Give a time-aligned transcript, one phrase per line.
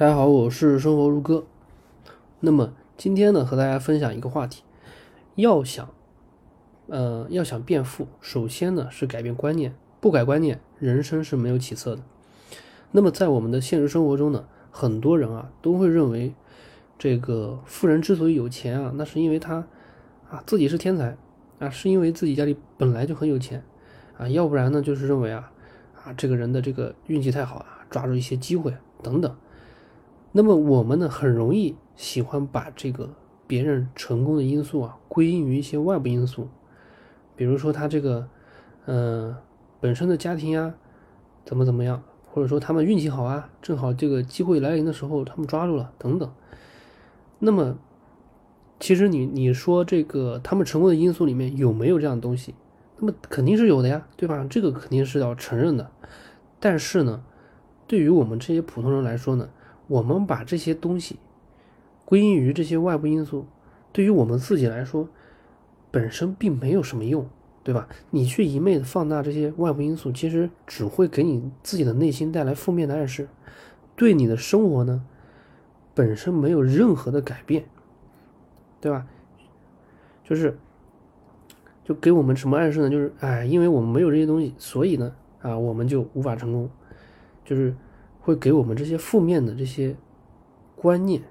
[0.00, 1.44] 大家好，我是生活如歌。
[2.40, 4.62] 那么今天呢，和大家分享一个话题：
[5.34, 5.90] 要想，
[6.86, 12.02] 呃，要想变富，首先呢是改变观念，不改观念，人生是没有起色的。
[12.92, 16.32] 那么在我们的现实生活中呢，很多人啊都会认为，
[16.98, 19.66] 这个富人之所以有钱啊，那是因为他
[20.30, 21.18] 啊自己是天才
[21.58, 23.62] 啊，是因为自己家里本来就很有钱
[24.16, 25.52] 啊，要不然呢就是认为啊
[26.02, 29.36] 啊这个人的这个运气太好啊，抓住一些机会等等。
[30.32, 33.10] 那么我们呢，很容易喜欢把这个
[33.46, 36.48] 别人成功的因素啊归因于一些外部因素，
[37.34, 38.28] 比如说他这个，
[38.86, 39.34] 嗯，
[39.80, 40.74] 本身的家庭呀，
[41.44, 46.32] 怎么怎么样，或者说他们运气好啊，正好这个机会来临的时候他们抓住了等等。
[47.40, 47.76] 那么，
[48.78, 52.54] 其实你你说这个他们成功的因素里面有没有这样的东西？
[52.98, 54.46] 那么肯定是有的呀，对吧？
[54.48, 55.90] 这个肯定是要承认的。
[56.60, 57.24] 但是呢，
[57.88, 59.48] 对于我们这些普通人来说呢？
[59.90, 61.18] 我们把这些东西
[62.04, 63.46] 归因于这些外部因素，
[63.90, 65.08] 对于我们自己来说，
[65.90, 67.28] 本身并没有什么用，
[67.64, 67.88] 对吧？
[68.10, 73.26] 你去一昧的放大这些外部因素，其实只会给你自己的内心带来负面的暗示，
[73.96, 75.04] 对你的生活呢，
[75.92, 77.64] 本身没有任何的改变，
[78.80, 79.08] 对吧？
[80.22, 80.56] 就是，
[81.82, 82.88] 就给我们什么暗示呢？
[82.88, 86.70] 就是，哎，因为我们没有这些东西，所以呢，啊，我们就无法成功，
[87.44, 87.74] 就是。
[88.20, 89.96] 会给我们这些负面的这些
[90.76, 91.22] 观念，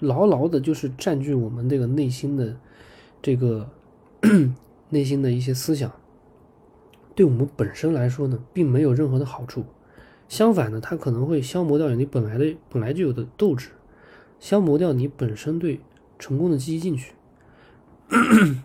[0.00, 2.56] 牢牢的，就是占据我们这个内心的
[3.20, 3.70] 这个
[4.90, 5.92] 内心的一些思想，
[7.14, 9.64] 对我们本身来说呢，并没有任何的好处。
[10.28, 13.68] 相反呢，它可能会消磨掉你本来的本来就有的斗志，
[14.40, 15.80] 消磨掉你本身对
[16.18, 17.12] 成功的积极进取。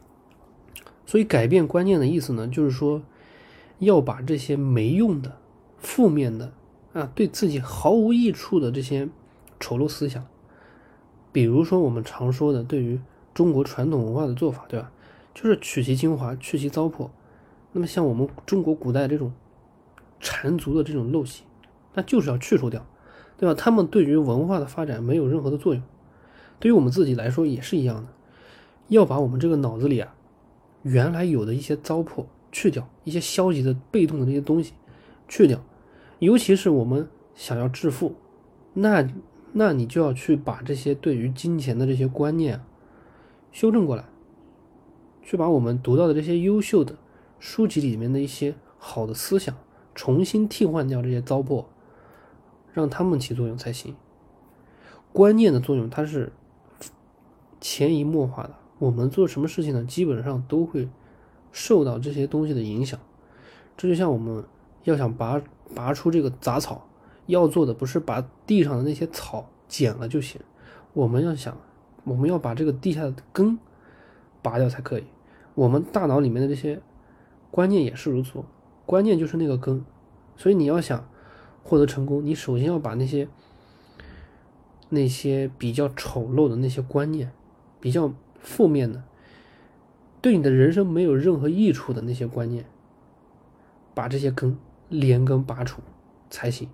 [1.05, 3.01] 所以，改变观念的意思呢，就是说
[3.79, 5.38] 要把这些没用的、
[5.77, 6.53] 负面的。
[6.98, 9.08] 啊，对自己毫无益处的这些
[9.59, 10.26] 丑陋思想，
[11.31, 13.00] 比如说我们常说的对于
[13.36, 14.92] 中国传统文化的做法，对吧？
[15.36, 17.09] 就是取其精华，去其糟粕。
[17.72, 19.31] 那么像我们中国古代这种
[20.19, 21.44] 缠足的这种陋习，
[21.94, 22.84] 那就是要去除掉，
[23.38, 23.53] 对吧？
[23.53, 25.84] 他们对于文化的发展没有任何的作用。
[26.59, 28.07] 对于我们自己来说也是一样的，
[28.88, 30.16] 要把我们这个脑子里啊
[30.81, 34.74] 原来有的一些糟粕去掉，一些消极的、被动的这些东西
[35.28, 35.63] 去掉。
[36.19, 38.16] 尤其是我们想要致富，
[38.73, 39.07] 那
[39.53, 42.66] 那你就要去把这些对于金钱的这些观念啊
[43.51, 44.05] 修正过来，
[45.22, 46.95] 去把我们读到的这些优秀的
[47.39, 49.56] 书籍里面的一些好的思想
[49.94, 51.66] 重新替换掉这些糟粕，
[52.73, 53.95] 让他们起作用才行。
[55.13, 56.31] 观念的作用它是
[57.59, 60.88] 潜移默化的，我们做什么事情呢，基本上都会
[61.51, 63.00] 受到这些东西的影响。
[63.75, 64.44] 这就像我们
[64.90, 65.42] 要想拔。
[65.75, 66.88] 拔出这个杂草，
[67.25, 70.40] 要做的不是把地上的那些草剪了就行，
[70.94, 71.58] 我们要想，
[72.06, 73.59] 我们要把这个地下的根
[74.42, 75.03] 拔掉才可以。
[75.56, 76.81] 我们大脑里面的这些
[77.52, 78.42] 观念也是如此，
[78.86, 79.84] 观念就是那个根，
[80.38, 81.06] 所以你要想
[81.64, 83.28] 获得成功，你首先要把那些
[84.88, 87.34] 那些比较丑陋的那些观念，
[87.81, 89.04] 比较负面的，
[90.22, 92.66] 对你的人生没有任何益处的那些观念，
[93.94, 94.58] 把这些根。
[94.90, 95.81] 连根拔除
[96.30, 96.70] 才行，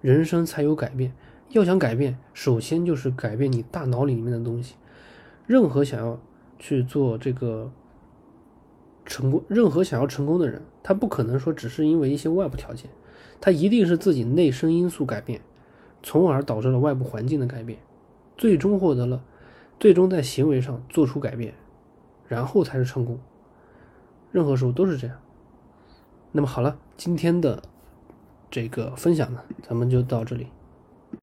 [0.00, 1.12] 人生才有改变。
[1.50, 4.76] 要想改变，首先就是改变你大脑里面的东西。
[5.46, 6.20] 任何想要
[6.60, 7.72] 去做这个
[9.04, 12.88] 成功，任何想要成功的人，他不可能说只是因为一些外部条件，
[13.40, 15.40] 他一定是自己内生因素改变，
[16.04, 17.80] 从而导致了外部环境的改变，
[18.36, 19.24] 最终获得了，
[19.80, 21.54] 最终在行为上做出改变，
[22.28, 23.18] 然后才是成功。
[24.30, 25.18] 任何时候都是这样。
[26.32, 27.60] 那么好了，今天的
[28.50, 30.46] 这个分享呢，咱们就到这里。